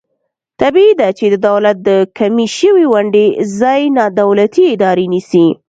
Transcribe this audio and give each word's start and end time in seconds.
طبعي 0.61 0.91
ده 0.99 1.07
چې 1.17 1.25
د 1.33 1.35
دولت 1.49 1.77
د 1.89 1.89
کمې 2.17 2.47
شوې 2.57 2.85
ونډې 2.93 3.25
ځای 3.59 3.81
نا 3.97 4.05
دولتي 4.21 4.63
ادارې 4.75 5.05
نیسي. 5.13 5.47